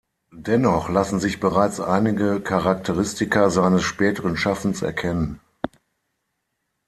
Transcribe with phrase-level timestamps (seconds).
[0.33, 5.39] Dennoch lassen sich bereits einige Charakteristika seines späteren Schaffens erkennen.